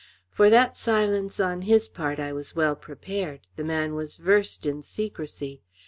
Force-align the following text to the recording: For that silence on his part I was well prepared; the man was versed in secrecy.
For 0.31 0.49
that 0.49 0.75
silence 0.77 1.39
on 1.39 1.61
his 1.61 1.87
part 1.87 2.19
I 2.19 2.33
was 2.33 2.55
well 2.55 2.75
prepared; 2.75 3.41
the 3.55 3.63
man 3.63 3.93
was 3.93 4.17
versed 4.17 4.65
in 4.65 4.81
secrecy. 4.81 5.61